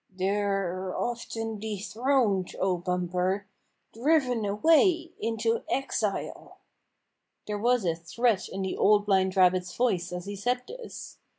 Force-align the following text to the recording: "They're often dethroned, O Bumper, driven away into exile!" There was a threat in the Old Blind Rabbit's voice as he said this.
"They're 0.09 0.97
often 0.97 1.59
dethroned, 1.59 2.55
O 2.59 2.77
Bumper, 2.77 3.45
driven 3.93 4.45
away 4.45 5.11
into 5.19 5.63
exile!" 5.69 6.57
There 7.45 7.59
was 7.59 7.85
a 7.85 7.93
threat 7.93 8.49
in 8.49 8.63
the 8.63 8.75
Old 8.75 9.05
Blind 9.05 9.37
Rabbit's 9.37 9.75
voice 9.75 10.11
as 10.11 10.25
he 10.25 10.35
said 10.35 10.63
this. 10.67 11.19